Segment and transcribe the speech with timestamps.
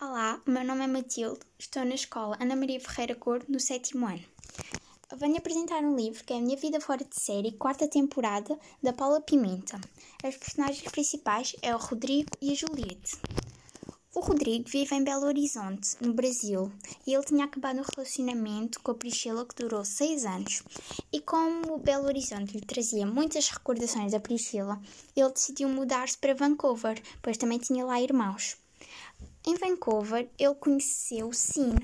[0.00, 4.06] Olá, o meu nome é Matilde, estou na escola Ana Maria Ferreira Cor, no sétimo
[4.06, 4.24] ano.
[5.16, 8.92] Venho apresentar um livro que é A Minha Vida Fora de Série, quarta temporada, da
[8.92, 9.80] Paula Pimenta.
[10.22, 13.16] As personagens principais é o Rodrigo e a Juliette.
[14.14, 16.70] O Rodrigo vive em Belo Horizonte, no Brasil,
[17.04, 20.62] e ele tinha acabado um relacionamento com a Priscila que durou seis anos.
[21.12, 24.80] E como Belo Horizonte lhe trazia muitas recordações da Priscila,
[25.16, 28.56] ele decidiu mudar-se para Vancouver, pois também tinha lá irmãos.
[29.46, 31.74] Em Vancouver, ele conheceu Sin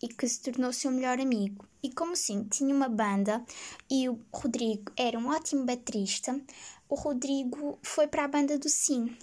[0.00, 1.66] e que se tornou seu melhor amigo.
[1.82, 3.44] E como Sin tinha uma banda
[3.90, 6.40] e o Rodrigo era um ótimo baterista,
[6.88, 9.16] o Rodrigo foi para a banda do Sin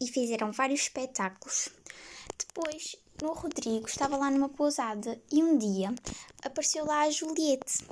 [0.00, 1.68] e fizeram vários espetáculos.
[2.38, 5.92] Depois, o Rodrigo estava lá numa pousada e um dia
[6.42, 7.84] apareceu lá a Juliette.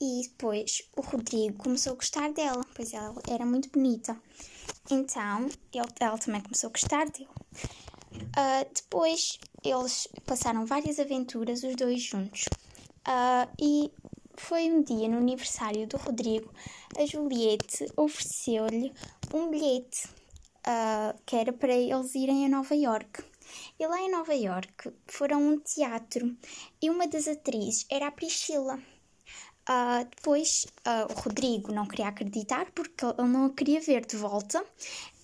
[0.00, 4.16] E depois o Rodrigo começou a gostar dela, pois ela era muito bonita.
[4.88, 7.28] Então ele, ela também começou a gostar dele.
[8.24, 12.44] Uh, depois eles passaram várias aventuras, os dois juntos.
[13.06, 13.90] Uh, e
[14.36, 16.52] foi um dia, no aniversário do Rodrigo,
[16.96, 18.92] a Juliette ofereceu-lhe
[19.34, 20.08] um bilhete
[20.58, 23.22] uh, que era para eles irem a Nova York.
[23.78, 26.36] E lá em Nova York foram um teatro
[26.82, 28.78] e uma das atrizes era a Priscila.
[29.68, 34.16] Uh, depois uh, o Rodrigo não queria acreditar porque ele não a queria ver de
[34.16, 34.64] volta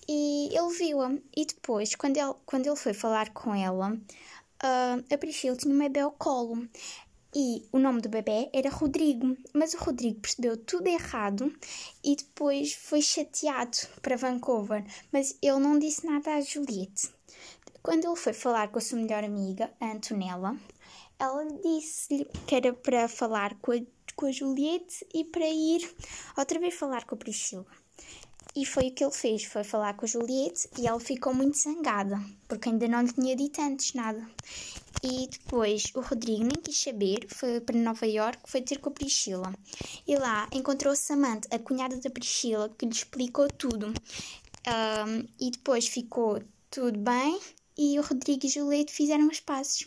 [0.07, 1.17] e ele viu-a.
[1.35, 5.79] E depois, quando ele, quando ele foi falar com ela, uh, a Priscila tinha um
[5.79, 6.67] bebê ao colo.
[7.37, 11.53] E o nome do bebê era Rodrigo, mas o Rodrigo percebeu tudo errado
[12.01, 17.09] e depois foi chateado para Vancouver, mas ele não disse nada à Juliette.
[17.83, 20.57] Quando ele foi falar com a sua melhor amiga, a Antonella,
[21.19, 23.81] ela disse-lhe que era para falar com a,
[24.15, 25.89] com a Juliette e para ir
[26.37, 27.65] outra vez falar com a Priscila.
[28.55, 31.57] E foi o que ele fez, foi falar com a Juliette e ela ficou muito
[31.57, 34.25] zangada, porque ainda não lhe tinha dito antes nada.
[35.03, 38.93] E depois o Rodrigo nem quis saber, foi para Nova York, foi ter com a
[38.93, 39.53] Priscila.
[40.07, 43.87] E lá encontrou Samantha, a cunhada da Priscila, que lhe explicou tudo.
[43.87, 46.41] Um, e depois ficou
[46.71, 47.39] tudo bem
[47.77, 49.85] e o Rodrigo e Juliette fizeram as pazes.